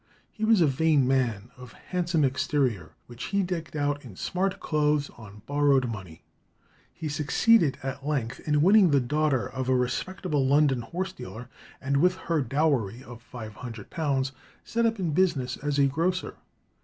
He 0.31 0.43
was 0.43 0.61
a 0.61 0.65
vain 0.65 1.07
man, 1.07 1.51
of 1.57 1.73
handsome 1.73 2.23
exterior, 2.23 2.93
which 3.05 3.25
he 3.25 3.43
decked 3.43 3.75
out 3.75 4.03
in 4.03 4.15
smart 4.15 4.59
clothes 4.59 5.11
on 5.11 5.43
borrowed 5.45 5.87
money. 5.89 6.23
He 6.91 7.07
succeeded 7.07 7.77
at 7.83 8.03
length 8.03 8.39
in 8.39 8.63
winning 8.63 8.89
the 8.89 8.99
daughter 8.99 9.47
of 9.47 9.69
a 9.69 9.75
respectable 9.75 10.43
London 10.43 10.81
horse 10.81 11.13
dealer, 11.13 11.49
and 11.79 11.97
with 11.97 12.15
her 12.15 12.41
dowry 12.41 13.03
of 13.03 13.23
£500 13.31 14.31
set 14.63 14.87
up 14.87 14.99
in 14.99 15.11
business 15.11 15.55
as 15.57 15.77
a 15.77 15.85
grocer. 15.85 16.35